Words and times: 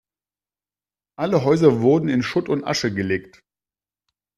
Alle 1.15 1.43
Häuser 1.43 1.81
wurden 1.81 2.09
in 2.09 2.23
Schutt 2.23 2.49
und 2.49 2.63
Asche 2.63 2.91
gelegt. 2.91 3.43